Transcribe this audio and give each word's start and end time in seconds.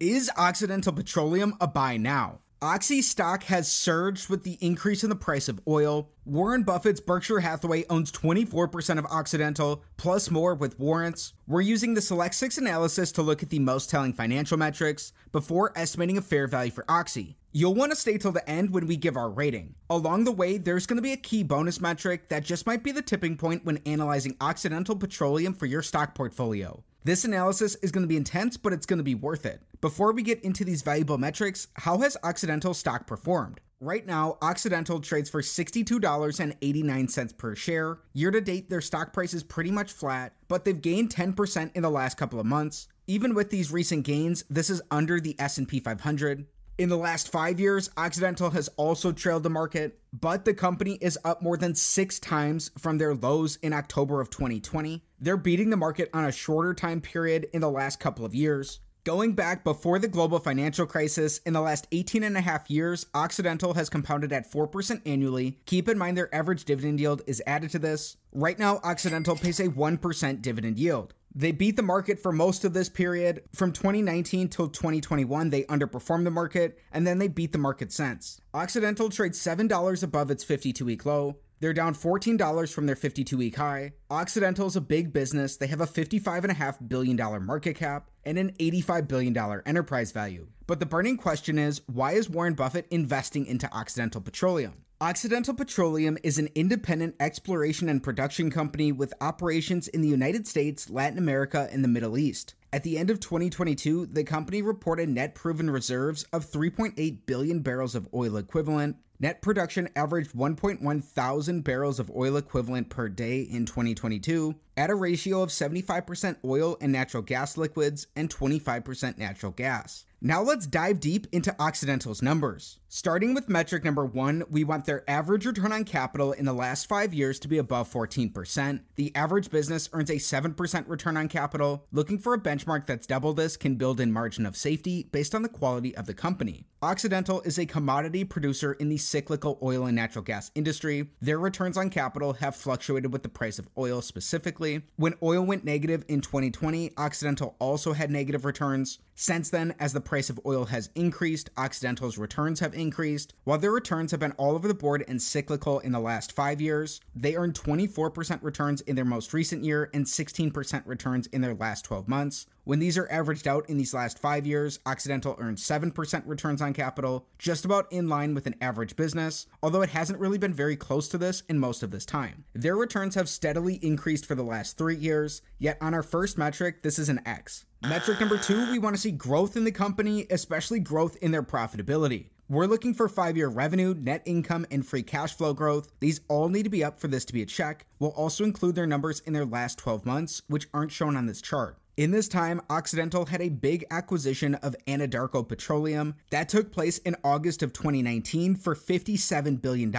Is 0.00 0.30
Occidental 0.36 0.92
Petroleum 0.92 1.56
a 1.60 1.66
buy 1.66 1.96
now? 1.96 2.38
Oxy 2.62 3.02
stock 3.02 3.42
has 3.44 3.70
surged 3.70 4.28
with 4.28 4.44
the 4.44 4.56
increase 4.60 5.02
in 5.02 5.10
the 5.10 5.16
price 5.16 5.48
of 5.48 5.60
oil. 5.66 6.08
Warren 6.24 6.62
Buffett's 6.62 7.00
Berkshire 7.00 7.40
Hathaway 7.40 7.84
owns 7.90 8.12
24% 8.12 8.98
of 9.00 9.06
Occidental, 9.06 9.82
plus 9.96 10.30
more 10.30 10.54
with 10.54 10.78
warrants. 10.78 11.32
We're 11.48 11.62
using 11.62 11.94
the 11.94 12.00
Select 12.00 12.36
6 12.36 12.58
analysis 12.58 13.10
to 13.10 13.22
look 13.22 13.42
at 13.42 13.50
the 13.50 13.58
most 13.58 13.90
telling 13.90 14.12
financial 14.12 14.56
metrics 14.56 15.12
before 15.32 15.72
estimating 15.74 16.16
a 16.16 16.22
fair 16.22 16.46
value 16.46 16.70
for 16.70 16.84
Oxy. 16.88 17.36
You'll 17.50 17.74
want 17.74 17.90
to 17.90 17.96
stay 17.96 18.18
till 18.18 18.30
the 18.30 18.48
end 18.48 18.70
when 18.70 18.86
we 18.86 18.96
give 18.96 19.16
our 19.16 19.30
rating. 19.30 19.74
Along 19.90 20.22
the 20.22 20.30
way, 20.30 20.58
there's 20.58 20.86
going 20.86 20.98
to 20.98 21.02
be 21.02 21.12
a 21.12 21.16
key 21.16 21.42
bonus 21.42 21.80
metric 21.80 22.28
that 22.28 22.44
just 22.44 22.68
might 22.68 22.84
be 22.84 22.92
the 22.92 23.02
tipping 23.02 23.36
point 23.36 23.64
when 23.64 23.78
analyzing 23.78 24.36
Occidental 24.40 24.94
Petroleum 24.94 25.54
for 25.54 25.66
your 25.66 25.82
stock 25.82 26.14
portfolio. 26.14 26.84
This 27.04 27.24
analysis 27.24 27.76
is 27.76 27.92
going 27.92 28.02
to 28.02 28.08
be 28.08 28.16
intense, 28.16 28.56
but 28.56 28.72
it's 28.72 28.84
going 28.84 28.98
to 28.98 29.04
be 29.04 29.14
worth 29.14 29.46
it. 29.46 29.62
Before 29.80 30.12
we 30.12 30.22
get 30.22 30.42
into 30.42 30.64
these 30.64 30.82
valuable 30.82 31.16
metrics, 31.16 31.68
how 31.74 31.98
has 31.98 32.16
Occidental 32.24 32.74
stock 32.74 33.06
performed? 33.06 33.60
Right 33.80 34.04
now, 34.04 34.36
Occidental 34.42 34.98
trades 34.98 35.30
for 35.30 35.40
$62.89 35.40 37.38
per 37.38 37.54
share. 37.54 38.00
Year 38.12 38.32
to 38.32 38.40
date, 38.40 38.68
their 38.68 38.80
stock 38.80 39.12
price 39.12 39.32
is 39.32 39.44
pretty 39.44 39.70
much 39.70 39.92
flat, 39.92 40.32
but 40.48 40.64
they've 40.64 40.82
gained 40.82 41.14
10% 41.14 41.70
in 41.76 41.82
the 41.82 41.90
last 41.90 42.16
couple 42.16 42.40
of 42.40 42.46
months. 42.46 42.88
Even 43.06 43.32
with 43.32 43.50
these 43.50 43.70
recent 43.70 44.04
gains, 44.04 44.42
this 44.50 44.68
is 44.68 44.82
under 44.90 45.20
the 45.20 45.36
S&P 45.38 45.78
500. 45.78 46.46
In 46.78 46.90
the 46.90 46.96
last 46.96 47.32
5 47.32 47.58
years, 47.58 47.90
Occidental 47.96 48.50
has 48.50 48.68
also 48.76 49.10
trailed 49.10 49.42
the 49.42 49.50
market, 49.50 49.98
but 50.12 50.44
the 50.44 50.54
company 50.54 50.96
is 51.00 51.18
up 51.24 51.42
more 51.42 51.56
than 51.56 51.74
6 51.74 52.18
times 52.20 52.70
from 52.78 52.98
their 52.98 53.16
lows 53.16 53.56
in 53.56 53.72
October 53.72 54.20
of 54.20 54.30
2020. 54.30 55.02
They're 55.18 55.36
beating 55.36 55.70
the 55.70 55.76
market 55.76 56.08
on 56.14 56.24
a 56.24 56.30
shorter 56.30 56.74
time 56.74 57.00
period 57.00 57.48
in 57.52 57.62
the 57.62 57.68
last 57.68 57.98
couple 57.98 58.24
of 58.24 58.32
years. 58.32 58.78
Going 59.02 59.32
back 59.32 59.64
before 59.64 59.98
the 59.98 60.06
global 60.06 60.38
financial 60.38 60.86
crisis, 60.86 61.38
in 61.38 61.52
the 61.52 61.60
last 61.60 61.88
18 61.90 62.22
and 62.22 62.36
a 62.36 62.42
half 62.42 62.70
years, 62.70 63.06
Occidental 63.12 63.74
has 63.74 63.90
compounded 63.90 64.32
at 64.32 64.48
4% 64.48 65.02
annually. 65.04 65.58
Keep 65.66 65.88
in 65.88 65.98
mind 65.98 66.16
their 66.16 66.32
average 66.32 66.64
dividend 66.64 67.00
yield 67.00 67.22
is 67.26 67.42
added 67.44 67.70
to 67.70 67.80
this. 67.80 68.18
Right 68.30 68.58
now, 68.58 68.78
Occidental 68.84 69.34
pays 69.34 69.58
a 69.58 69.68
1% 69.68 70.42
dividend 70.42 70.78
yield. 70.78 71.12
They 71.38 71.52
beat 71.52 71.76
the 71.76 71.82
market 71.84 72.18
for 72.18 72.32
most 72.32 72.64
of 72.64 72.72
this 72.72 72.88
period. 72.88 73.44
From 73.54 73.70
2019 73.70 74.48
till 74.48 74.66
2021, 74.66 75.50
they 75.50 75.62
underperformed 75.62 76.24
the 76.24 76.32
market, 76.32 76.80
and 76.90 77.06
then 77.06 77.20
they 77.20 77.28
beat 77.28 77.52
the 77.52 77.58
market 77.58 77.92
since. 77.92 78.40
Occidental 78.52 79.08
trades 79.08 79.38
$7 79.38 80.02
above 80.02 80.32
its 80.32 80.42
52 80.42 80.84
week 80.84 81.06
low. 81.06 81.36
They're 81.60 81.72
down 81.72 81.94
$14 81.94 82.72
from 82.74 82.86
their 82.86 82.96
52 82.96 83.36
week 83.36 83.54
high. 83.54 83.92
Occidental 84.10 84.66
is 84.66 84.74
a 84.74 84.80
big 84.80 85.12
business. 85.12 85.56
They 85.56 85.68
have 85.68 85.80
a 85.80 85.86
$55.5 85.86 86.88
billion 86.88 87.46
market 87.46 87.74
cap 87.74 88.10
and 88.24 88.36
an 88.36 88.50
$85 88.58 89.06
billion 89.06 89.62
enterprise 89.64 90.10
value. 90.10 90.48
But 90.66 90.80
the 90.80 90.86
burning 90.86 91.16
question 91.16 91.56
is 91.56 91.82
why 91.86 92.14
is 92.14 92.28
Warren 92.28 92.54
Buffett 92.54 92.88
investing 92.90 93.46
into 93.46 93.72
Occidental 93.72 94.20
Petroleum? 94.20 94.82
Occidental 95.00 95.54
Petroleum 95.54 96.18
is 96.24 96.38
an 96.38 96.48
independent 96.56 97.14
exploration 97.20 97.88
and 97.88 98.02
production 98.02 98.50
company 98.50 98.90
with 98.90 99.14
operations 99.20 99.86
in 99.86 100.02
the 100.02 100.08
United 100.08 100.44
States, 100.44 100.90
Latin 100.90 101.18
America, 101.18 101.68
and 101.70 101.84
the 101.84 101.88
Middle 101.88 102.18
East. 102.18 102.54
At 102.72 102.82
the 102.82 102.98
end 102.98 103.08
of 103.08 103.20
2022, 103.20 104.06
the 104.06 104.24
company 104.24 104.60
reported 104.60 105.08
net 105.08 105.36
proven 105.36 105.70
reserves 105.70 106.24
of 106.32 106.50
3.8 106.50 107.26
billion 107.26 107.60
barrels 107.60 107.94
of 107.94 108.08
oil 108.12 108.36
equivalent. 108.36 108.96
Net 109.20 109.40
production 109.40 109.88
averaged 109.94 110.32
1.1 110.32 111.04
thousand 111.04 111.62
barrels 111.62 112.00
of 112.00 112.10
oil 112.10 112.36
equivalent 112.36 112.90
per 112.90 113.08
day 113.08 113.42
in 113.42 113.66
2022, 113.66 114.56
at 114.78 114.90
a 114.90 114.94
ratio 114.94 115.42
of 115.42 115.48
75% 115.48 116.36
oil 116.44 116.76
and 116.80 116.92
natural 116.92 117.22
gas 117.22 117.56
liquids 117.56 118.06
and 118.14 118.30
25% 118.30 119.18
natural 119.18 119.50
gas. 119.50 120.04
Now 120.20 120.42
let's 120.42 120.66
dive 120.66 120.98
deep 120.98 121.28
into 121.30 121.54
Occidental's 121.60 122.22
numbers. 122.22 122.80
Starting 122.88 123.34
with 123.34 123.48
metric 123.48 123.84
number 123.84 124.04
one, 124.04 124.42
we 124.50 124.64
want 124.64 124.84
their 124.84 125.08
average 125.08 125.46
return 125.46 125.72
on 125.72 125.84
capital 125.84 126.32
in 126.32 126.44
the 126.44 126.52
last 126.52 126.88
five 126.88 127.14
years 127.14 127.38
to 127.38 127.48
be 127.48 127.58
above 127.58 127.92
14%. 127.92 128.80
The 128.96 129.14
average 129.14 129.50
business 129.50 129.88
earns 129.92 130.10
a 130.10 130.14
7% 130.14 130.88
return 130.88 131.16
on 131.16 131.28
capital. 131.28 131.84
Looking 131.92 132.18
for 132.18 132.34
a 132.34 132.40
benchmark 132.40 132.86
that's 132.86 133.06
double 133.06 133.32
this 133.32 133.56
can 133.56 133.76
build 133.76 134.00
in 134.00 134.10
margin 134.10 134.46
of 134.46 134.56
safety 134.56 135.08
based 135.12 135.34
on 135.34 135.42
the 135.42 135.48
quality 135.48 135.94
of 135.96 136.06
the 136.06 136.14
company. 136.14 136.66
Occidental 136.80 137.40
is 137.42 137.58
a 137.58 137.66
commodity 137.66 138.24
producer 138.24 138.72
in 138.72 138.88
the 138.88 138.96
cyclical 138.96 139.58
oil 139.62 139.84
and 139.84 139.94
natural 139.94 140.24
gas 140.24 140.50
industry. 140.54 141.10
Their 141.20 141.38
returns 141.38 141.76
on 141.76 141.90
capital 141.90 142.34
have 142.34 142.56
fluctuated 142.56 143.12
with 143.12 143.22
the 143.22 143.28
price 143.28 143.58
of 143.58 143.68
oil 143.76 144.00
specifically. 144.00 144.67
When 144.96 145.14
oil 145.22 145.44
went 145.44 145.64
negative 145.64 146.04
in 146.08 146.20
2020, 146.20 146.92
Occidental 146.96 147.54
also 147.58 147.92
had 147.92 148.10
negative 148.10 148.44
returns. 148.44 148.98
Since 149.20 149.50
then, 149.50 149.74
as 149.80 149.94
the 149.94 150.00
price 150.00 150.30
of 150.30 150.38
oil 150.46 150.66
has 150.66 150.90
increased, 150.94 151.50
Occidental's 151.56 152.18
returns 152.18 152.60
have 152.60 152.72
increased. 152.72 153.34
While 153.42 153.58
their 153.58 153.72
returns 153.72 154.12
have 154.12 154.20
been 154.20 154.30
all 154.38 154.54
over 154.54 154.68
the 154.68 154.74
board 154.74 155.04
and 155.08 155.20
cyclical 155.20 155.80
in 155.80 155.90
the 155.90 155.98
last 155.98 156.30
five 156.30 156.60
years, 156.60 157.00
they 157.16 157.34
earned 157.34 157.54
24% 157.54 158.44
returns 158.44 158.80
in 158.82 158.94
their 158.94 159.04
most 159.04 159.34
recent 159.34 159.64
year 159.64 159.90
and 159.92 160.04
16% 160.04 160.86
returns 160.86 161.26
in 161.26 161.40
their 161.40 161.54
last 161.54 161.84
12 161.84 162.06
months. 162.06 162.46
When 162.62 162.78
these 162.78 162.96
are 162.96 163.10
averaged 163.10 163.48
out 163.48 163.68
in 163.68 163.76
these 163.76 163.94
last 163.94 164.20
five 164.20 164.46
years, 164.46 164.78
Occidental 164.86 165.34
earned 165.38 165.56
7% 165.56 166.22
returns 166.26 166.62
on 166.62 166.72
capital, 166.72 167.26
just 167.38 167.64
about 167.64 167.90
in 167.90 168.08
line 168.08 168.34
with 168.34 168.46
an 168.46 168.54
average 168.60 168.94
business, 168.94 169.46
although 169.62 169.82
it 169.82 169.88
hasn't 169.88 170.20
really 170.20 170.38
been 170.38 170.54
very 170.54 170.76
close 170.76 171.08
to 171.08 171.18
this 171.18 171.42
in 171.48 171.58
most 171.58 171.82
of 171.82 171.90
this 171.90 172.06
time. 172.06 172.44
Their 172.54 172.76
returns 172.76 173.16
have 173.16 173.28
steadily 173.28 173.80
increased 173.82 174.26
for 174.26 174.36
the 174.36 174.44
last 174.44 174.78
three 174.78 174.96
years, 174.96 175.42
yet 175.58 175.78
on 175.80 175.92
our 175.92 176.04
first 176.04 176.38
metric, 176.38 176.84
this 176.84 177.00
is 177.00 177.08
an 177.08 177.20
X. 177.26 177.64
Metric 177.82 178.18
number 178.18 178.36
two, 178.36 178.68
we 178.72 178.80
want 178.80 178.96
to 178.96 179.00
see 179.00 179.12
growth 179.12 179.56
in 179.56 179.62
the 179.62 179.70
company, 179.70 180.26
especially 180.30 180.80
growth 180.80 181.16
in 181.22 181.30
their 181.30 181.44
profitability. 181.44 182.26
We're 182.48 182.66
looking 182.66 182.92
for 182.92 183.08
five 183.08 183.36
year 183.36 183.46
revenue, 183.46 183.94
net 183.94 184.22
income, 184.24 184.66
and 184.68 184.84
free 184.84 185.04
cash 185.04 185.32
flow 185.34 185.54
growth. 185.54 185.92
These 186.00 186.20
all 186.26 186.48
need 186.48 186.64
to 186.64 186.70
be 186.70 186.82
up 186.82 186.98
for 186.98 187.06
this 187.06 187.24
to 187.26 187.32
be 187.32 187.40
a 187.40 187.46
check. 187.46 187.86
We'll 188.00 188.10
also 188.10 188.42
include 188.42 188.74
their 188.74 188.86
numbers 188.86 189.20
in 189.20 189.32
their 189.32 189.44
last 189.44 189.78
12 189.78 190.04
months, 190.04 190.42
which 190.48 190.66
aren't 190.74 190.90
shown 190.90 191.16
on 191.16 191.26
this 191.26 191.40
chart. 191.40 191.78
In 191.98 192.12
this 192.12 192.28
time, 192.28 192.60
Occidental 192.70 193.26
had 193.26 193.42
a 193.42 193.48
big 193.48 193.84
acquisition 193.90 194.54
of 194.54 194.76
Anadarko 194.86 195.48
Petroleum 195.48 196.14
that 196.30 196.48
took 196.48 196.70
place 196.70 196.98
in 196.98 197.16
August 197.24 197.60
of 197.60 197.72
2019 197.72 198.54
for 198.54 198.76
$57 198.76 199.60
billion, 199.60 199.92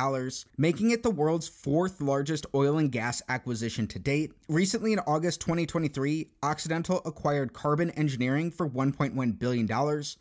making 0.57 0.91
it 0.91 1.03
the 1.03 1.09
world's 1.11 1.49
fourth 1.49 1.99
largest 1.99 2.45
oil 2.55 2.77
and 2.77 2.89
gas 2.89 3.21
acquisition 3.27 3.85
to 3.87 3.99
date. 3.99 4.31
Recently, 4.47 4.93
in 4.93 4.99
August 4.99 5.41
2023, 5.41 6.29
Occidental 6.41 7.01
acquired 7.03 7.51
Carbon 7.51 7.89
Engineering 7.89 8.49
for 8.49 8.69
$1.1 8.69 9.37
billion. 9.37 9.67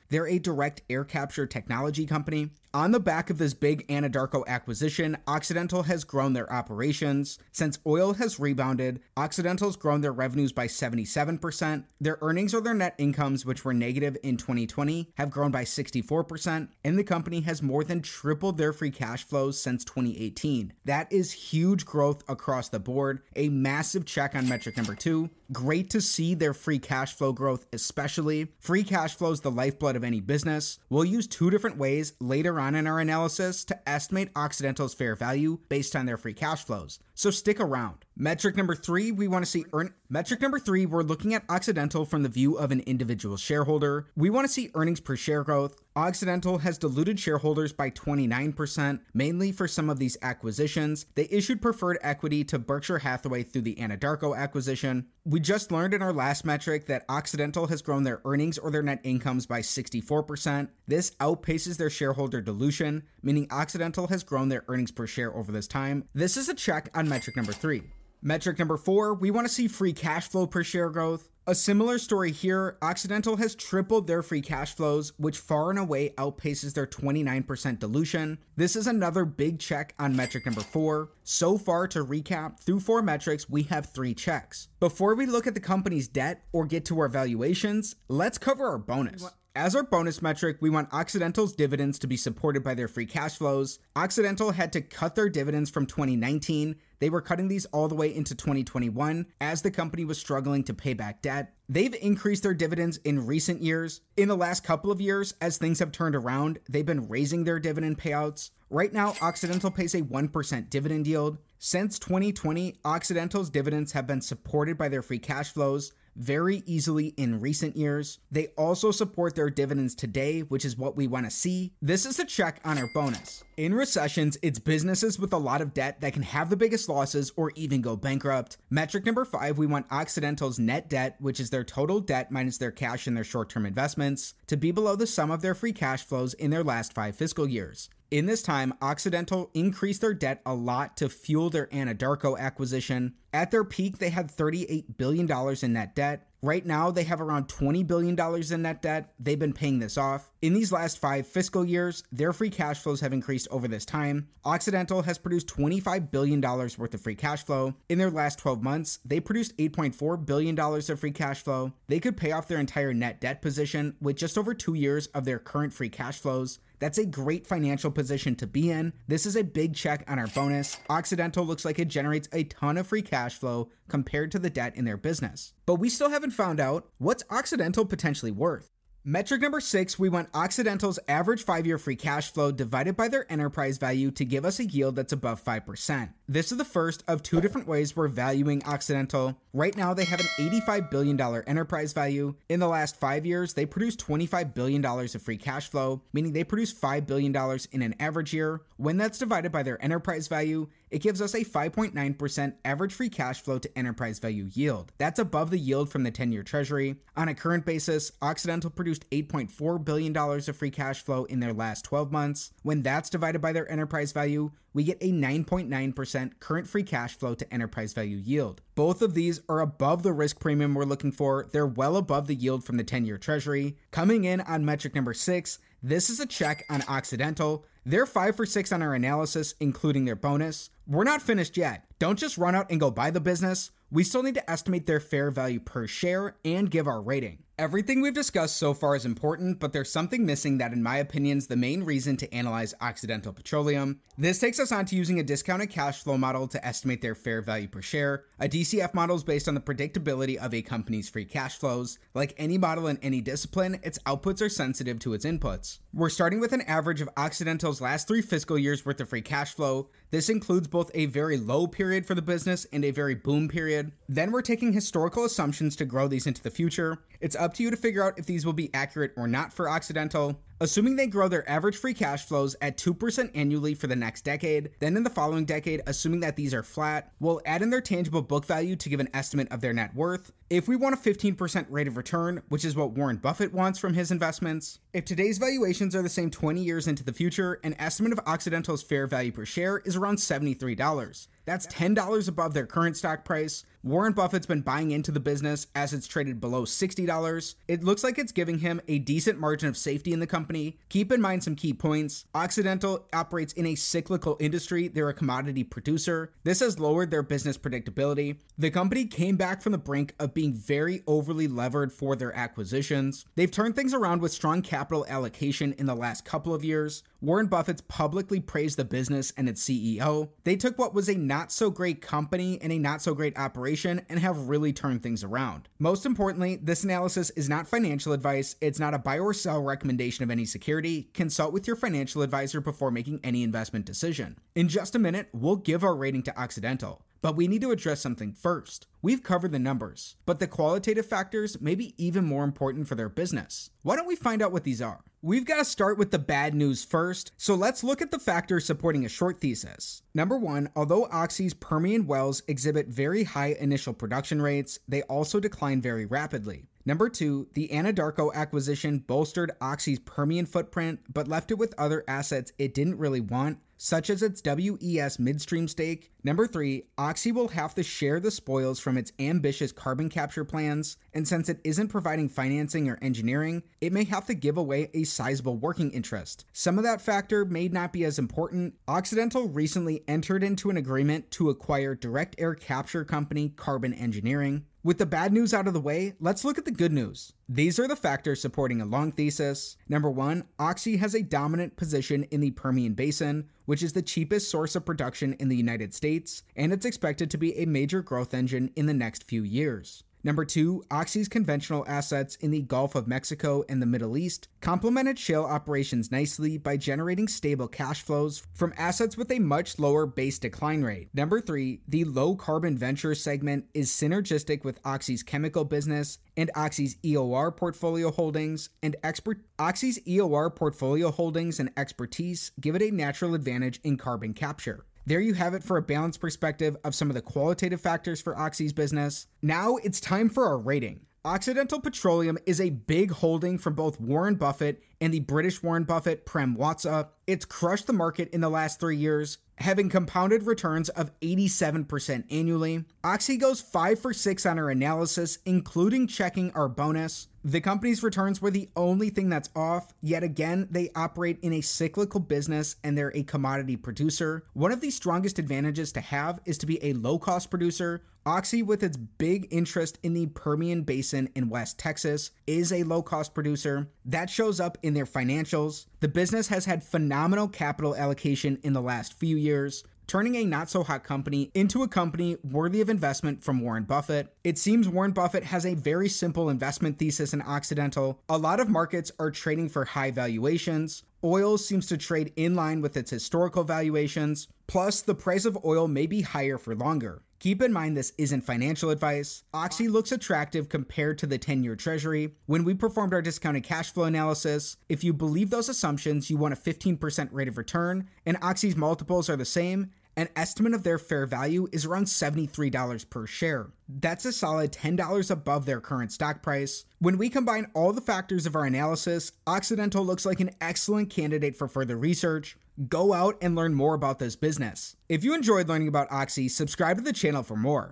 They're 0.09 0.27
a 0.27 0.41
direct 0.41 0.83
air 0.91 1.05
capture 1.05 1.47
technology 1.47 2.07
company. 2.07 2.51
On 2.79 2.93
the 2.93 3.01
back 3.01 3.29
of 3.29 3.39
this 3.39 3.55
big 3.55 3.85
Anadarko 3.89 4.47
acquisition, 4.47 5.19
Occidental 5.27 5.83
has 5.83 6.05
grown 6.05 6.33
their 6.33 6.53
operations. 6.53 7.37
Since 7.51 7.81
oil 7.85 8.15
has 8.15 8.39
rebounded, 8.39 9.01
Occidental's 9.17 9.75
grown 9.75 10.01
their 10.01 10.13
revenues 10.13 10.53
by 10.53 10.69
77%. 10.69 11.87
Their 12.01 12.19
earnings 12.23 12.55
or 12.55 12.61
their 12.61 12.75
net 12.75 12.95
incomes, 12.97 13.45
which 13.45 13.65
were 13.65 13.75
negative 13.75 14.17
in 14.23 14.37
2020, 14.37 15.11
have 15.17 15.29
grown 15.29 15.51
by 15.51 15.65
64%, 15.65 16.69
and 16.85 16.97
the 16.97 17.03
company 17.03 17.41
has 17.41 17.61
more 17.61 17.83
than 17.83 18.01
tripled 18.01 18.59
their 18.59 18.73
free 18.73 18.93
cash 18.93 19.25
flows 19.25 19.61
since 19.61 19.85
2018. 19.85 20.73
That 20.85 21.13
is 21.13 21.33
huge 21.33 21.85
growth 21.85 22.23
across 22.29 22.69
the 22.69 22.79
board, 22.79 23.23
a 23.35 23.49
massive 23.49 24.05
check 24.07 24.37
on 24.37 24.49
metric 24.49 24.77
number 24.77 24.95
two. 24.95 25.31
Great 25.51 25.89
to 25.89 26.03
see 26.03 26.35
their 26.35 26.53
free 26.53 26.79
cash 26.79 27.15
flow 27.15 27.33
growth, 27.33 27.65
especially. 27.73 28.49
Free 28.61 28.85
cash 28.85 29.15
flow 29.15 29.31
is 29.31 29.41
the 29.41 29.51
lifeblood 29.51 29.97
of 29.97 30.05
any 30.05 30.21
business. 30.21 30.79
We'll 30.91 31.07
use 31.07 31.27
two 31.27 31.49
different 31.49 31.79
ways 31.79 32.13
later 32.21 32.61
on 32.61 32.75
in 32.75 32.87
our 32.87 33.01
analysis 33.01 33.65
to 33.65 33.89
estimate 33.89 34.29
Occidental's 34.37 34.93
fair 34.93 35.17
value 35.17 35.61
based 35.71 35.97
on 35.97 36.05
their 36.05 36.19
free 36.19 36.35
cash 36.35 36.63
flows. 36.65 36.99
So 37.19 37.33
stick 37.33 37.59
around. 37.59 38.05
Metric 38.21 38.57
number 38.57 38.77
three, 38.77 39.11
we 39.11 39.27
want 39.27 39.45
to 39.45 39.51
see 39.51 39.65
earn. 39.73 39.93
Metric 40.09 40.41
number 40.41 40.59
three, 40.59 40.87
we're 40.87 41.03
looking 41.03 41.35
at 41.35 41.45
Occidental 41.49 42.05
from 42.05 42.23
the 42.23 42.29
view 42.29 42.57
of 42.57 42.71
an 42.71 42.81
individual 42.81 43.37
shareholder. 43.37 44.07
We 44.17 44.31
want 44.31 44.47
to 44.47 44.53
see 44.53 44.71
earnings 44.75 45.01
per 45.01 45.15
share 45.17 45.45
growth. 45.45 45.77
Occidental 45.95 46.59
has 46.59 46.79
diluted 46.79 47.19
shareholders 47.19 47.73
by 47.73 47.91
29%, 47.91 49.01
mainly 49.15 49.53
for 49.53 49.67
some 49.69 49.91
of 49.91 49.99
these 49.99 50.17
acquisitions. 50.23 51.07
They 51.15 51.29
issued 51.31 51.61
preferred 51.61 51.99
equity 52.03 52.45
to 52.45 52.59
Berkshire 52.59 53.01
Hathaway 53.01 53.43
through 53.43 53.63
the 53.63 53.75
Anadarko 53.77 54.37
acquisition. 54.37 55.09
We 55.25 55.41
just 55.41 55.71
learned 55.71 55.95
in 55.95 56.03
our 56.03 56.13
last 56.13 56.45
metric 56.45 56.87
that 56.87 57.05
Occidental 57.09 57.67
has 57.67 57.83
grown 57.83 58.05
their 58.05 58.23
earnings 58.25 58.59
or 58.59 58.71
their 58.71 58.83
net 58.83 59.01
incomes 59.03 59.45
by 59.47 59.61
64%. 59.61 60.69
This 60.87 61.11
outpaces 61.21 61.77
their 61.77 61.91
shareholder 61.91 62.41
dilution, 62.41 63.03
meaning 63.23 63.47
Occidental 63.51 64.07
has 64.07 64.25
grown 64.25 64.49
their 64.49 64.65
earnings 64.69 64.93
per 64.93 65.07
share 65.07 65.35
over 65.35 65.53
this 65.53 65.69
time. 65.69 66.05
This 66.15 66.37
is 66.37 66.49
a 66.49 66.55
check 66.55 66.91
on 66.95 67.08
metric 67.09 67.37
number 67.37 67.53
three. 67.53 67.83
Metric 68.21 68.59
number 68.59 68.77
four, 68.77 69.15
we 69.15 69.31
want 69.31 69.47
to 69.47 69.53
see 69.53 69.69
free 69.69 69.93
cash 69.93 70.29
flow 70.29 70.47
per 70.47 70.65
share 70.65 70.91
growth. 70.91 71.29
A 71.47 71.55
similar 71.55 71.99
story 71.99 72.31
here, 72.31 72.77
Occidental 72.83 73.37
has 73.37 73.55
tripled 73.55 74.07
their 74.07 74.23
free 74.23 74.43
cash 74.43 74.75
flows, 74.75 75.13
which 75.17 75.39
far 75.39 75.71
and 75.71 75.79
away 75.79 76.11
outpaces 76.19 76.75
their 76.75 76.87
29% 76.87 77.79
dilution. 77.79 78.39
This 78.57 78.77
is 78.77 78.87
another 78.87 79.25
big 79.25 79.59
check 79.59 79.95
on 79.99 80.15
metric 80.15 80.45
number 80.45 80.61
four. 80.61 81.13
So 81.23 81.57
far, 81.57 81.89
to 81.89 82.05
recap, 82.05 82.61
through 82.61 82.81
four 82.81 83.01
metrics, 83.01 83.49
we 83.49 83.63
have 83.63 83.87
three 83.87 84.13
checks. 84.13 84.69
Before 84.79 85.15
we 85.15 85.25
look 85.25 85.47
at 85.47 85.55
the 85.55 85.61
company's 85.61 86.09
debt 86.09 86.45
or 86.53 86.67
get 86.67 86.85
to 86.87 86.99
our 86.99 87.09
valuations, 87.09 87.97
let's 88.09 88.37
cover 88.37 88.67
our 88.67 88.79
bonus. 88.79 89.23
As 89.59 89.75
our 89.75 89.83
bonus 89.83 90.23
metric, 90.23 90.59
we 90.61 90.71
want 90.71 90.95
Occidental's 90.95 91.53
dividends 91.53 91.99
to 91.99 92.07
be 92.07 92.17
supported 92.17 92.63
by 92.63 92.75
their 92.75 92.87
free 92.87 93.07
cash 93.07 93.39
flows. 93.39 93.81
Occidental 93.97 94.53
had 94.53 94.73
to 94.73 94.81
cut 94.81 95.17
their 95.17 95.29
dividends 95.29 95.69
from 95.69 95.85
2019. 95.85 96.77
They 97.01 97.11
were 97.11 97.21
cutting 97.21 97.49
these 97.49 97.65
all 97.67 97.89
the 97.89 97.97
way 97.97 98.15
into 98.15 98.37
2021 98.37 99.27
as 99.41 99.63
the 99.63 99.73
company 99.73 100.05
was 100.05 100.17
struggling 100.17 100.63
to 100.63 100.75
pay 100.75 100.95
back 100.95 101.23
debt. 101.23 101.55
They've 101.69 101.97
increased 102.01 102.45
their 102.45 102.55
dividends 102.55 102.99
in 102.99 103.27
recent 103.27 103.61
years. 103.61 104.01
In 104.17 104.29
the 104.29 104.37
last 104.37 104.63
couple 104.63 104.93
of 104.93 105.01
years, 105.01 105.35
as 105.41 105.59
things 105.59 105.81
have 105.81 105.91
turned 105.91 106.15
around, 106.15 106.61
they've 106.69 106.87
been 106.87 107.09
raising 107.09 107.43
their 107.43 107.59
dividend 107.59 107.99
payouts. 107.99 108.51
Right 108.71 108.93
now, 108.93 109.15
Occidental 109.21 109.73
pays 109.73 109.93
a 109.93 110.03
1% 110.03 110.71
dividend 110.71 111.09
yield. 111.09 111.39
Since 111.59 111.99
2020, 111.99 112.79
Occidental's 112.85 113.51
dividends 113.51 113.91
have 113.91 114.07
been 114.07 114.21
supported 114.21 114.79
by 114.79 114.89
their 114.89 115.03
free 115.03 115.19
cash 115.19 115.53
flows 115.53 115.93
very 116.19 116.63
easily 116.67 117.09
in 117.17 117.41
recent 117.41 117.77
years. 117.77 118.19
They 118.31 118.49
also 118.49 118.91
support 118.91 119.35
their 119.35 119.51
dividends 119.51 119.95
today, 119.95 120.41
which 120.41 120.65
is 120.65 120.77
what 120.77 120.97
we 120.97 121.07
want 121.07 121.27
to 121.27 121.31
see. 121.31 121.73
This 121.81 122.05
is 122.05 122.19
a 122.19 122.25
check 122.25 122.61
on 122.65 122.77
our 122.77 122.89
bonus. 122.93 123.45
In 123.57 123.75
recessions, 123.75 124.37
it's 124.43 124.59
businesses 124.59 125.19
with 125.19 125.33
a 125.33 125.39
lot 125.39 125.61
of 125.61 125.75
debt 125.75 126.01
that 126.01 126.13
can 126.13 126.23
have 126.23 126.51
the 126.51 126.57
biggest 126.57 126.89
losses 126.89 127.33
or 127.37 127.53
even 127.55 127.81
go 127.81 127.97
bankrupt. 127.97 128.59
Metric 128.69 129.07
number 129.07 129.25
five, 129.25 129.59
we 129.59 129.67
want 129.67 129.87
Occidental's 129.91 130.59
net 130.59 130.89
debt, 130.89 131.17
which 131.21 131.41
is 131.41 131.51
their 131.51 131.65
total 131.65 132.01
debt 132.01 132.31
minus 132.31 132.59
their 132.59 132.71
cash 132.71 133.07
and 133.07 133.17
their 133.17 133.25
short 133.25 133.49
term 133.49 133.65
investments, 133.65 134.35
to 134.47 134.57
be 134.57 134.71
below 134.71 134.97
the 134.97 135.07
sum 135.07 135.31
of 135.31 135.43
their 135.43 135.55
free 135.55 135.73
cash 135.73 136.05
flows 136.05 136.35
in 136.35 136.51
their 136.51 136.65
last 136.65 136.93
five 136.93 137.17
fiscal 137.17 137.49
years. 137.49 137.89
In 138.11 138.25
this 138.25 138.43
time, 138.43 138.73
Occidental 138.81 139.51
increased 139.53 140.01
their 140.01 140.15
debt 140.15 140.41
a 140.47 140.55
lot 140.55 140.97
to 140.97 141.11
fuel 141.11 141.51
their 141.51 141.67
Anadarko 141.67 142.39
acquisition. 142.39 143.13
At 143.35 143.51
their 143.51 143.65
peak, 143.65 143.99
they 143.99 144.09
had 144.09 144.35
$38 144.35 144.97
billion 144.97 145.31
in 145.63 145.73
net 145.75 145.95
debt. 145.95 146.27
Right 146.41 146.65
now, 146.65 146.91
they 146.91 147.03
have 147.03 147.21
around 147.21 147.49
$20 147.49 147.87
billion 147.87 148.19
in 148.19 148.63
net 148.63 148.81
debt. 148.81 149.13
They've 149.19 149.39
been 149.39 149.53
paying 149.53 149.81
this 149.81 149.99
off. 149.99 150.31
In 150.41 150.55
these 150.55 150.73
last 150.73 150.99
five 150.99 151.27
fiscal 151.27 151.67
years, 151.67 152.03
their 152.11 152.33
free 152.33 152.49
cash 152.49 152.79
flows 152.79 153.03
have 153.03 153.13
increased 153.13 153.49
over 153.51 153.69
this 153.69 153.85
time. 153.85 154.29
Occidental 154.43 155.03
has 155.03 155.19
produced 155.19 155.49
$25 155.49 156.11
billion 156.11 156.41
worth 156.41 156.95
of 156.95 157.01
free 157.03 157.17
cash 157.17 157.45
flow. 157.45 157.75
In 157.91 157.99
their 157.99 158.11
last 158.11 158.39
12 158.39 158.63
months, 158.63 159.01
they 159.05 159.21
produced 159.21 159.55
$8.4 159.59 160.25
billion 160.25 160.59
of 160.59 161.01
free 161.01 161.11
cash 161.11 161.43
flow. 161.43 161.75
They 161.89 162.01
could 162.01 162.17
pay 162.17 162.33
off 162.33 162.49
their 162.49 162.61
entire 162.61 162.95
net 162.95 163.21
debt 163.21 163.43
position 163.43 163.97
with 164.01 164.17
just 164.17 164.39
over 164.39 164.55
two 164.55 164.75
years 164.75 165.09
of 165.09 165.27
their 165.27 165.39
current 165.39 165.75
free 165.75 165.91
cash 165.91 166.21
flows. 166.21 166.61
That's 166.79 166.99
a 166.99 167.07
great 167.07 167.47
financial 167.47 167.91
position 167.91 168.35
to 168.37 168.47
be 168.47 168.71
in. 168.71 168.93
This 169.07 169.27
is 169.27 169.37
a 169.37 169.45
big 169.45 169.75
check 169.75 170.05
on 170.09 170.19
our 170.19 170.27
bonus. 170.29 170.77
Occidental 170.89 171.45
looks 171.45 171.65
like 171.65 171.79
it 171.79 171.89
generates 171.89 172.29
a 172.33 172.45
ton 172.45 172.77
of 172.79 172.87
free 172.87 173.03
cash 173.03 173.35
flow 173.37 173.71
compared 173.89 174.31
to 174.33 174.39
the 174.39 174.51
debt 174.51 174.77
in 174.77 174.85
their 174.85 174.97
business. 174.97 175.55
But 175.67 175.77
we 175.77 175.89
still 175.89 176.11
haven't 176.11 176.31
found 176.31 176.61
out 176.61 176.89
what's 176.99 177.25
Occidental 177.31 177.85
potentially 177.85 178.31
worth. 178.33 178.71
Metric 179.05 179.41
number 179.41 179.61
six, 179.61 179.97
we 179.97 180.09
want 180.09 180.29
Occidental's 180.35 180.99
average 181.07 181.45
five 181.45 181.67
year 181.67 181.79
free 181.79 181.95
cash 181.95 182.33
flow 182.33 182.51
divided 182.51 182.97
by 182.97 183.07
their 183.07 183.31
enterprise 183.33 183.79
value 183.79 184.11
to 184.11 184.25
give 184.25 184.45
us 184.45 184.59
a 184.59 184.67
yield 184.67 184.97
that's 184.97 185.13
above 185.13 185.43
5%. 185.43 186.11
This 186.27 186.51
is 186.51 186.59
the 186.59 186.65
first 186.65 187.05
of 187.07 187.23
two 187.23 187.41
different 187.41 187.69
ways 187.69 187.95
we're 187.95 188.09
valuing 188.09 188.63
Occidental. 188.65 189.39
Right 189.55 189.77
now, 189.77 189.95
they 189.95 190.05
have 190.05 190.21
an 190.21 190.27
$85 190.39 190.91
billion 190.91 191.19
enterprise 191.47 191.93
value. 191.93 192.35
In 192.49 192.61
the 192.61 192.69
last 192.69 192.97
five 192.97 193.25
years, 193.25 193.55
they 193.55 193.65
produced 193.67 194.05
$25 194.05 194.53
billion 194.53 194.85
of 194.85 195.23
free 195.23 195.39
cash 195.39 195.69
flow, 195.69 196.03
meaning 196.13 196.33
they 196.33 196.45
produce 196.45 196.75
$5 196.75 197.07
billion 197.07 197.35
in 197.73 197.83
an 197.83 197.95
average 198.01 198.35
year. 198.35 198.63
When 198.77 198.97
that's 198.99 199.19
divided 199.19 199.53
by 199.53 199.63
their 199.63 199.83
enterprise 199.83 200.29
value, 200.29 200.69
it 200.91 201.03
gives 201.03 201.21
us 201.21 201.35
a 201.35 201.45
5.9% 201.45 202.55
average 202.65 202.95
free 202.95 203.09
cash 203.09 203.41
flow 203.41 203.59
to 203.59 203.79
enterprise 203.79 204.19
value 204.19 204.49
yield. 204.53 204.93
That's 204.99 205.19
above 205.19 205.51
the 205.51 205.59
yield 205.59 205.91
from 205.91 206.03
the 206.03 206.11
10 206.11 206.33
year 206.33 206.43
treasury. 206.43 206.97
On 207.17 207.29
a 207.29 207.35
current 207.35 207.65
basis, 207.65 208.13
Occidental 208.23 208.71
produced 208.71 209.09
$8.4 209.11 209.85
billion 209.85 210.17
of 210.17 210.57
free 210.57 210.71
cash 210.71 211.03
flow 211.03 211.25
in 211.25 211.41
their 211.41 211.53
last 211.53 211.85
12 211.85 212.13
months. 212.13 212.53
When 212.63 212.83
that's 212.83 213.11
divided 213.11 213.41
by 213.41 213.53
their 213.53 213.71
enterprise 213.71 214.13
value, 214.13 214.53
we 214.75 214.85
get 214.85 214.99
a 215.01 215.11
9.9% 215.11 216.39
current 216.41 216.69
free 216.69 216.83
cash 216.83 217.17
flow 217.19 217.35
to 217.35 217.53
enterprise 217.53 217.93
value 217.95 218.17
yield. 218.17 218.61
Both 218.75 219.03
of 219.03 219.15
these 219.15 219.41
are 219.49 219.61
above 219.61 220.03
the 220.03 220.13
risk 220.13 220.39
premium 220.39 220.75
we're 220.75 220.85
looking 220.85 221.11
for. 221.11 221.49
They're 221.51 221.67
well 221.67 221.97
above 221.97 222.27
the 222.27 222.35
yield 222.35 222.65
from 222.65 222.77
the 222.77 222.85
10 222.85 223.05
year 223.05 223.19
treasury. 223.19 223.77
Coming 223.91 224.25
in 224.25 224.41
on 224.43 224.65
metric 224.65 224.95
number 224.95 225.15
six, 225.15 225.59
this 225.83 226.11
is 226.11 226.21
a 226.21 226.27
check 226.27 226.65
on 226.69 226.83
Occidental. 226.89 227.65
They're 227.89 228.05
5 228.05 228.37
for 228.37 228.45
6 228.45 228.71
on 228.71 228.83
our 228.83 228.93
analysis, 228.93 229.55
including 229.61 230.05
their 230.05 230.15
bonus. 230.15 230.69
We're 230.87 231.05
not 231.05 231.23
finished 231.23 231.57
yet. 231.57 231.87
Don't 231.99 232.19
just 232.19 232.37
run 232.37 232.55
out 232.55 232.71
and 232.71 232.79
go 232.79 232.91
buy 232.91 233.11
the 233.11 233.19
business. 233.19 233.71
We 233.91 234.05
still 234.05 234.23
need 234.23 234.35
to 234.35 234.51
estimate 234.51 234.85
their 234.85 235.01
fair 235.01 235.31
value 235.31 235.59
per 235.59 235.87
share 235.87 236.37
and 236.45 236.71
give 236.71 236.87
our 236.87 237.01
rating. 237.01 237.45
Everything 237.59 238.01
we've 238.01 238.15
discussed 238.15 238.57
so 238.57 238.73
far 238.73 238.95
is 238.95 239.05
important, 239.05 239.59
but 239.59 239.73
there's 239.73 239.91
something 239.91 240.25
missing 240.25 240.59
that, 240.59 240.73
in 240.73 240.81
my 240.81 240.99
opinion, 240.99 241.39
is 241.39 241.49
the 241.49 241.57
main 241.57 241.83
reason 241.83 242.17
to 242.19 242.33
analyze 242.33 242.73
Occidental 242.81 243.33
Petroleum. 243.33 243.99
This 244.17 244.39
takes 244.39 244.61
us 244.61 244.71
on 244.71 244.85
to 244.85 244.95
using 244.95 245.19
a 245.19 245.25
discounted 245.25 245.69
cash 245.69 246.05
flow 246.05 246.17
model 246.17 246.47
to 246.47 246.65
estimate 246.65 247.03
their 247.03 247.17
fair 247.17 247.43
value 247.43 247.67
per 247.67 247.83
share. 247.83 248.27
A 248.39 248.49
DCF 248.49 248.95
model 248.95 249.17
is 249.17 249.25
based 249.25 249.49
on 249.49 249.55
the 249.55 249.61
predictability 249.61 250.37
of 250.37 250.55
a 250.55 250.63
company's 250.63 251.09
free 251.09 251.25
cash 251.25 251.59
flows. 251.59 251.99
Like 252.15 252.33
any 252.39 252.59
model 252.59 252.87
in 252.87 252.97
any 252.99 253.21
discipline, 253.21 253.81
its 253.83 253.99
outputs 254.07 254.41
are 254.41 254.49
sensitive 254.49 255.01
to 255.01 255.15
its 255.15 255.27
inputs. 255.27 255.81
We're 255.93 256.11
starting 256.11 256.39
with 256.39 256.53
an 256.53 256.63
average 256.63 257.01
of 257.01 257.09
Occidental's 257.17 257.81
last 257.81 258.07
three 258.07 258.23
fiscal 258.23 258.57
years 258.57 258.87
worth 258.87 259.01
of 259.01 259.09
free 259.09 259.21
cash 259.21 259.53
flow. 259.53 259.91
This 260.11 260.31
includes 260.31 260.69
both 260.69 260.91
a 260.95 261.05
very 261.07 261.37
low 261.37 261.67
period 261.67 262.07
for 262.07 262.15
the 262.15 262.23
business 262.23 262.67
and 262.73 262.83
a 262.83 262.91
very 262.91 263.15
boom 263.15 263.47
period. 263.47 263.93
Then 264.09 264.33
we're 264.33 264.41
taking 264.41 264.73
historical 264.73 265.25
assumptions 265.25 265.77
to 265.77 265.85
grow 265.85 266.09
these 266.09 266.27
into 266.27 266.43
the 266.43 266.51
future. 266.51 266.99
It's 267.21 267.37
up 267.37 267.53
to 267.55 267.63
you 267.63 267.71
to 267.71 267.77
figure 267.77 268.03
out 268.03 268.19
if 268.19 268.25
these 268.25 268.47
will 268.47 268.55
be 268.55 268.73
accurate 268.73 269.13
or 269.17 269.29
not 269.29 269.53
for 269.53 269.69
Occidental. 269.69 270.41
Assuming 270.61 270.97
they 270.97 271.07
grow 271.07 271.29
their 271.29 271.49
average 271.49 271.77
free 271.77 271.95
cash 271.95 272.25
flows 272.25 272.57
at 272.61 272.77
2% 272.77 273.31
annually 273.33 273.75
for 273.75 273.87
the 273.87 273.95
next 273.95 274.23
decade, 274.23 274.71
then 274.81 274.97
in 274.97 275.05
the 275.05 275.11
following 275.11 275.45
decade, 275.45 275.83
assuming 275.87 276.19
that 276.19 276.35
these 276.35 276.53
are 276.53 276.65
flat, 276.65 277.13
we'll 277.21 277.41
add 277.47 277.63
in 277.63 277.71
their 277.71 277.81
tangible 277.81 278.23
book 278.23 278.45
value 278.45 278.75
to 278.75 278.89
give 278.89 278.99
an 278.99 279.09
estimate 279.15 279.47
of 279.53 279.61
their 279.61 279.73
net 279.73 279.95
worth. 279.95 280.33
If 280.51 280.67
we 280.67 280.75
want 280.75 280.97
a 280.97 280.99
15% 280.99 281.67
rate 281.71 281.87
of 281.87 281.97
return, 281.97 282.43
which 282.49 282.65
is 282.65 282.75
what 282.75 282.91
Warren 282.91 283.19
Buffett 283.19 283.55
wants 283.55 283.79
from 283.79 283.95
his 283.95 284.11
investments, 284.11 284.81
if 284.93 285.05
today's 285.05 285.39
valuations 285.39 285.95
are 285.95 286.03
the 286.03 286.09
same 286.09 286.31
20 286.31 286.61
years 286.61 286.89
into 286.89 287.05
the 287.05 287.13
future, 287.13 287.61
an 287.63 287.77
estimate 287.79 288.13
of 288.13 288.21
Occidental's 288.27 288.83
fair 288.83 289.07
value 289.07 289.31
per 289.31 289.45
share 289.45 289.79
is 289.85 289.95
around 289.95 290.17
$73. 290.17 291.29
That's 291.49 291.67
$10 291.69 292.29
above 292.29 292.53
their 292.53 292.67
current 292.67 292.99
stock 292.99 293.25
price. 293.25 293.65
Warren 293.83 294.13
Buffett's 294.13 294.45
been 294.45 294.61
buying 294.61 294.91
into 294.91 295.11
the 295.11 295.19
business 295.19 295.69
as 295.75 295.95
it's 295.95 296.07
traded 296.07 296.43
below 296.43 296.65
$60. 296.65 297.55
It 297.69 297.83
looks 297.83 298.05
like 298.05 298.19
it's 298.19 298.33
giving 298.33 298.59
him 298.59 298.83
a 298.87 298.99
decent 298.99 299.41
margin 299.41 299.69
of 299.69 299.77
safety 299.77 300.13
in 300.13 300.21
the 300.21 300.27
company. 300.27 300.79
Keep 300.91 301.11
in 301.11 301.23
mind 301.23 301.43
some 301.43 301.55
key 301.55 301.73
points. 301.73 302.27
Occidental 302.35 303.07
operates 303.15 303.55
in 303.55 303.65
a 303.65 303.77
cyclical 303.77 304.37
industry, 304.41 304.89
they're 304.89 305.09
a 305.09 305.15
commodity 305.15 305.65
producer. 305.65 306.33
This 306.45 306.61
has 306.61 306.79
lowered 306.79 307.11
their 307.11 307.23
business 307.23 307.57
predictability. 307.57 308.41
The 308.59 308.71
company 308.71 309.07
came 309.07 309.37
back 309.37 309.63
from 309.63 309.73
the 309.73 309.79
brink 309.79 310.15
of 310.19 310.35
being 310.35 310.53
very 310.53 311.03
overly 311.07 311.49
levered 311.49 311.93
for 311.93 312.15
their 312.15 312.37
acquisitions. 312.37 313.25
They've 313.37 313.51
turned 313.51 313.75
things 313.75 313.95
around 313.95 314.21
with 314.21 314.33
strong 314.33 314.61
capital 314.61 315.07
allocation 315.09 315.73
in 315.79 315.87
the 315.87 315.95
last 315.95 316.27
couple 316.27 316.53
of 316.53 316.65
years. 316.65 317.05
Warren 317.21 317.47
Buffett's 317.47 317.81
publicly 317.81 318.41
praised 318.41 318.77
the 318.77 318.85
business 318.85 319.33
and 319.37 319.49
its 319.49 319.65
CEO. 319.65 320.29
They 320.45 320.57
took 320.57 320.79
what 320.79 320.95
was 320.95 321.09
a 321.09 321.15
not 321.39 321.53
so 321.53 321.71
great 321.71 322.01
company 322.01 322.61
and 322.61 322.73
a 322.73 322.79
not 322.81 323.01
so 323.01 323.15
great 323.15 323.39
operation 323.39 324.05
and 324.09 324.19
have 324.19 324.49
really 324.49 324.73
turned 324.73 325.05
things 325.05 325.23
around. 325.23 325.69
Most 325.79 326.05
importantly, 326.05 326.57
this 326.57 326.83
analysis 326.83 327.31
is 327.31 327.49
not 327.49 327.69
financial 327.69 328.13
advice, 328.13 328.57
it's 328.61 328.81
not 328.81 328.93
a 328.93 328.99
buy 328.99 329.21
or 329.21 329.33
sell 329.33 329.63
recommendation 329.63 330.25
of 330.25 330.33
any 330.33 330.45
security. 330.45 331.11
Consult 331.15 331.53
with 331.53 331.69
your 331.69 331.77
financial 331.77 332.23
advisor 332.23 332.61
before 332.61 332.91
making 332.91 333.21
any 333.23 333.45
investment 333.45 333.85
decision. 333.85 334.37
In 334.57 334.69
just 334.69 334.97
a 334.97 334.99
minute, 334.99 335.29
we'll 335.33 335.55
give 335.55 335.85
our 335.85 335.95
rating 335.95 336.25
to 336.25 336.37
Occidental. 336.37 337.03
But 337.21 337.37
we 337.37 337.49
need 337.49 337.63
to 337.63 337.73
address 337.73 338.01
something 338.01 338.33
first. 338.33 338.87
We've 339.03 339.23
covered 339.23 339.53
the 339.53 339.59
numbers, 339.59 340.17
but 340.25 340.39
the 340.39 340.47
qualitative 340.47 341.07
factors 341.07 341.61
may 341.61 341.75
be 341.75 341.95
even 342.03 342.25
more 342.25 342.45
important 342.45 342.87
for 342.87 342.95
their 342.95 343.09
business. 343.09 343.71
Why 343.83 343.97
don't 343.97 344.07
we 344.07 344.17
find 344.17 344.41
out 344.41 344.53
what 344.53 344.65
these 344.65 344.81
are? 344.81 345.01
We've 345.21 345.45
got 345.45 345.57
to 345.57 345.65
start 345.65 345.99
with 345.99 346.13
the 346.13 346.19
bad 346.21 346.55
news 346.55 346.85
first, 346.85 347.33
so 347.37 347.57
let's 347.57 347.83
look 347.83 348.01
at 348.01 348.13
the 348.13 348.21
factors 348.21 348.65
supporting 348.65 349.05
a 349.05 349.09
short 349.09 349.41
thesis. 349.41 350.03
Number 350.15 350.39
one, 350.39 350.71
although 350.77 351.09
Oxy's 351.11 351.55
Permian 351.55 352.07
wells 352.07 352.43
exhibit 352.47 352.87
very 352.87 353.25
high 353.25 353.57
initial 353.59 353.93
production 353.93 354.41
rates, 354.41 354.79
they 354.87 355.03
also 355.03 355.41
decline 355.41 355.83
very 355.83 356.07
rapidly. 356.07 356.69
Number 356.87 357.09
two, 357.09 357.49
the 357.53 357.69
Anadarko 357.69 358.33
acquisition 358.33 359.01
bolstered 359.01 359.51
Oxy's 359.61 359.99
Permian 359.99 360.47
footprint, 360.47 361.01
but 361.13 361.27
left 361.27 361.51
it 361.51 361.59
with 361.59 361.75
other 361.77 362.05
assets 362.07 362.53
it 362.57 362.73
didn't 362.73 362.99
really 362.99 363.21
want, 363.21 363.59
such 363.79 364.11
as 364.11 364.23
its 364.23 364.43
WES 364.45 365.19
midstream 365.19 365.69
stake. 365.69 366.13
Number 366.23 366.47
three, 366.47 366.89
Oxy 366.99 367.33
will 367.33 367.49
have 367.49 367.75
to 367.77 367.83
share 367.83 368.21
the 368.21 368.31
spoils 368.31 368.81
from 368.81 368.99
its 368.99 369.13
ambitious 369.19 369.73
carbon 369.73 370.09
capture 370.11 370.45
plans, 370.45 370.97
and 371.15 371.27
since 371.27 371.49
it 371.49 371.61
isn't 371.65 371.89
providing 371.89 372.29
financing 372.29 372.89
or 372.91 372.99
engineering, 373.01 373.63
it 373.81 373.93
may 373.93 374.05
have 374.05 374.27
to 374.27 374.35
give 374.35 374.57
away 374.57 374.91
a 374.93 375.05
sizable 375.05 375.57
working 375.57 375.91
interest. 375.93 376.45
Some 376.53 376.77
of 376.77 376.85
that 376.85 377.01
factor 377.01 377.45
may 377.45 377.69
not 377.69 377.93
be 377.93 378.05
as 378.05 378.19
important. 378.19 378.75
Occidental 378.87 379.49
recently 379.49 380.03
entered 380.07 380.43
into 380.43 380.69
an 380.69 380.77
agreement 380.77 381.31
to 381.31 381.49
acquire 381.49 381.95
direct 381.95 382.35
air 382.39 382.55
capture 382.55 383.05
company 383.05 383.51
Carbon 383.51 383.95
Engineering. 383.95 384.67
With 384.85 384.99
the 384.99 385.07
bad 385.07 385.33
news 385.33 385.53
out 385.53 385.67
of 385.67 385.75
the 385.75 385.81
way, 385.81 386.15
let's 386.21 386.45
look 386.45 386.57
at 386.57 386.65
the 386.65 386.71
good 386.71 386.93
news. 386.93 387.33
These 387.49 387.81
are 387.81 387.89
the 387.89 387.97
factors 387.97 388.41
supporting 388.41 388.81
a 388.81 388.85
long 388.85 389.11
thesis. 389.11 389.77
Number 389.89 390.09
one, 390.09 390.45
Oxy 390.57 390.99
has 390.99 391.17
a 391.17 391.23
dominant 391.23 391.77
position 391.77 392.23
in 392.31 392.41
the 392.41 392.53
Permian 392.53 392.95
Basin, 392.95 393.49
which 393.67 393.83
is 393.83 393.93
the 393.93 394.03
cheapest 394.03 394.49
source 394.49 394.77
of 394.77 394.85
production 394.85 395.33
in 395.41 395.49
the 395.49 395.57
United 395.57 395.95
States, 395.95 396.45
and 396.55 396.73
it's 396.73 396.87
expected 396.87 397.29
to 397.33 397.39
be 397.39 397.59
a 397.59 397.67
major 397.67 398.03
growth 398.03 398.33
engine 398.33 398.71
in 398.77 398.87
the 398.87 398.95
next 398.95 399.25
few 399.25 399.43
years. 399.43 400.05
Number 400.29 400.45
two, 400.45 400.85
Oxy's 400.91 401.27
conventional 401.27 401.87
assets 401.89 402.37
in 402.37 402.51
the 402.51 402.61
Gulf 402.61 402.95
of 402.95 403.09
Mexico 403.09 403.65
and 403.67 403.81
the 403.81 403.87
Middle 403.87 404.19
East 404.19 404.47
complemented 404.61 405.19
shale 405.19 405.45
operations 405.45 406.13
nicely 406.13 406.59
by 406.59 406.77
generating 406.77 407.29
stable 407.29 407.67
cash 407.67 408.03
flows 408.03 408.43
from 408.53 408.75
assets 408.77 409.17
with 409.17 409.31
a 409.31 409.39
much 409.39 409.79
lower 409.79 410.05
base 410.05 410.39
decline 410.39 410.83
rate. 410.83 411.09
Number 411.15 411.41
three, 411.41 411.81
the 411.89 412.05
low 412.05 412.37
carbon 412.37 412.77
venture 412.77 413.15
segment 413.15 413.71
is 413.73 413.91
synergistic 413.91 414.65
with 414.65 414.81
Oxy's 414.85 415.23
chemical 415.23 415.65
business 415.65 416.19
and 416.37 416.51
Oxy's 416.55 416.97
EOR 416.97 417.57
portfolio 417.57 418.11
holdings 418.11 418.69
and 418.83 418.97
expert 419.03 419.41
Oxy's 419.59 419.99
EOR 420.01 420.55
portfolio 420.55 421.11
holdings 421.11 421.59
and 421.59 421.71
expertise 421.75 422.53
give 422.61 422.75
it 422.75 422.83
a 422.83 422.91
natural 422.91 423.35
advantage 423.35 423.81
in 423.83 423.97
carbon 423.97 424.35
capture. 424.35 424.85
There 425.09 425.21
you 425.21 425.33
have 425.33 425.55
it 425.55 425.65
for 425.65 425.79
a 425.79 425.83
balanced 425.83 426.21
perspective 426.21 426.77
of 426.85 426.95
some 426.95 427.09
of 427.09 427.15
the 427.15 427.23
qualitative 427.23 427.81
factors 427.81 428.21
for 428.21 428.37
Oxy's 428.37 428.75
business. 428.75 429.27
Now 429.41 429.77
it's 429.77 430.01
time 430.01 430.29
for 430.29 430.45
our 430.45 430.59
rating. 430.59 431.07
Occidental 431.25 431.81
Petroleum 431.81 432.37
is 432.45 432.61
a 432.61 432.69
big 432.69 433.13
holding 433.13 433.57
from 433.57 433.73
both 433.73 433.99
Warren 433.99 434.35
Buffett 434.35 434.83
and 435.01 435.15
the 435.15 435.21
British 435.21 435.63
Warren 435.63 435.85
Buffett 435.85 436.27
Prem 436.27 436.55
Watsa. 436.59 437.09
It's 437.27 437.47
crushed 437.47 437.87
the 437.87 437.95
market 437.95 438.29
in 438.35 438.43
the 438.43 438.51
last 438.51 438.81
three 438.81 438.99
years, 438.99 439.39
having 439.57 439.89
compounded 439.89 440.43
returns 440.43 440.91
of 440.91 441.19
87% 441.21 442.25
annually. 442.31 442.85
Oxy 443.03 443.39
goes 443.39 443.63
5 443.63 443.99
for 443.99 444.13
6 444.13 444.45
on 444.45 444.59
our 444.59 444.69
analysis, 444.69 445.39
including 445.47 446.07
checking 446.07 446.53
our 446.53 446.69
bonus. 446.69 447.29
The 447.49 447.63
company's 447.63 448.03
returns 448.03 448.43
were 448.43 448.51
the 448.51 448.69
only 448.77 449.09
thing 449.09 449.31
that's 449.31 449.49
off. 449.57 449.95
Yet 450.03 450.23
again, 450.23 450.69
they 450.71 450.91
operate 450.95 451.39
in 451.41 451.55
a 451.55 451.63
cyclical 451.63 452.21
business 452.21 452.77
and 452.85 452.97
they're 452.97 453.17
a 453.17 453.23
commodity 453.23 453.79
producer. 453.79 454.45
One 454.53 454.71
of 454.71 454.83
the 454.83 454.91
strongest 454.91 455.39
advantages 455.39 455.91
to 455.93 456.03
have 456.03 456.41
is 456.45 456.59
to 456.59 456.67
be 456.67 456.79
a 456.85 456.93
low 456.93 457.19
cost 457.19 457.49
producer. 457.49 458.03
Oxy, 458.27 458.63
with 458.63 458.83
its 458.83 458.99
big 458.99 459.49
interest 459.51 459.99
in 460.03 460.13
the 460.13 460.27
Permian 460.27 460.83
Basin 460.83 461.31
in 461.35 461.49
West 461.49 461.79
Texas, 461.79 462.33
is 462.47 462.71
a 462.71 462.83
low 462.83 463.01
cost 463.01 463.33
producer. 463.33 463.89
That 464.05 464.29
shows 464.29 464.61
up 464.61 464.77
in 464.83 464.93
their 464.93 465.07
financials. 465.07 465.87
The 466.01 466.09
business 466.09 466.49
has 466.49 466.67
had 466.67 466.85
phenomenal 466.85 467.49
capital 467.49 467.97
allocation 467.97 468.59
in 468.63 468.75
the 468.75 468.83
last 468.83 469.15
few 469.15 469.39
years 469.39 469.85
turning 470.09 470.35
a 470.37 470.45
not 470.45 470.71
so 470.71 470.83
hot 470.83 471.05
company 471.05 471.51
into 471.55 471.83
a 471.83 471.89
company 471.89 472.39
worthy 472.43 472.81
of 472.81 472.89
investment 472.89 473.45
from 473.45 473.61
Warren 473.61 473.85
Buffett. 473.85 474.35
It 474.43 474.57
seems 474.57 474.89
Warren 474.89 475.13
Buffett 475.13 475.45
has 475.45 475.67
a 475.67 475.75
very 475.75 476.09
simple 476.09 476.49
investment 476.49 476.99
thesis 476.99 477.35
in 477.35 477.43
Occidental. 477.43 478.19
A 478.29 478.39
lot 478.39 478.59
of 478.59 478.71
markets 478.71 479.13
are 479.19 479.31
trading 479.31 479.69
for 479.69 479.85
high 479.85 480.11
valuations. 480.11 481.05
Oil 481.23 481.59
seems 481.59 481.87
to 481.89 481.99
trade 481.99 482.33
in 482.37 482.55
line 482.55 482.81
with 482.81 482.97
its 482.97 483.11
historical 483.11 483.65
valuations. 483.65 484.49
Plus, 484.67 485.03
the 485.03 485.15
price 485.15 485.45
of 485.45 485.59
oil 485.63 485.87
may 485.87 486.07
be 486.07 486.23
higher 486.23 486.57
for 486.57 486.75
longer. 486.75 487.23
Keep 487.41 487.63
in 487.63 487.73
mind 487.73 487.97
this 487.97 488.13
isn't 488.19 488.41
financial 488.41 488.91
advice. 488.91 489.45
Oxy 489.55 489.87
looks 489.87 490.11
attractive 490.11 490.69
compared 490.69 491.19
to 491.19 491.27
the 491.27 491.39
10 491.39 491.63
year 491.63 491.77
treasury. 491.77 492.35
When 492.47 492.65
we 492.65 492.75
performed 492.75 493.15
our 493.15 493.23
discounted 493.23 493.63
cash 493.63 493.93
flow 493.93 494.05
analysis, 494.05 494.77
if 494.89 495.05
you 495.05 495.13
believe 495.13 495.51
those 495.51 495.69
assumptions, 495.69 496.31
you 496.31 496.37
want 496.37 496.55
a 496.55 496.57
15% 496.57 497.29
rate 497.31 497.47
of 497.47 497.57
return, 497.57 498.09
and 498.27 498.39
Oxy's 498.43 498.77
multiples 498.77 499.31
are 499.31 499.37
the 499.37 499.45
same, 499.45 499.93
an 500.19 500.29
estimate 500.35 500.75
of 500.75 500.83
their 500.83 500.99
fair 500.99 501.27
value 501.27 501.69
is 501.71 501.87
around 501.87 502.07
$73 502.07 503.09
per 503.09 503.25
share. 503.25 503.69
That's 503.89 504.25
a 504.25 504.33
solid 504.33 504.73
$10 504.73 505.31
above 505.31 505.65
their 505.65 505.81
current 505.81 506.11
stock 506.11 506.43
price. 506.43 506.87
When 506.99 507.19
we 507.19 507.31
combine 507.31 507.71
all 507.73 507.93
the 507.93 508.01
factors 508.01 508.45
of 508.45 508.57
our 508.57 508.65
analysis, 508.65 509.31
Occidental 509.47 510.05
looks 510.05 510.27
like 510.27 510.41
an 510.41 510.51
excellent 510.61 511.09
candidate 511.09 511.55
for 511.55 511.69
further 511.69 511.97
research. 511.97 512.59
Go 512.89 513.13
out 513.13 513.39
and 513.41 513.55
learn 513.55 513.75
more 513.75 513.95
about 513.95 514.19
this 514.19 514.35
business. 514.35 514.97
If 515.09 515.23
you 515.23 515.35
enjoyed 515.35 515.69
learning 515.69 515.87
about 515.87 516.11
Oxy, 516.11 516.49
subscribe 516.49 516.97
to 516.97 517.05
the 517.05 517.13
channel 517.13 517.45
for 517.45 517.57
more. 517.57 517.87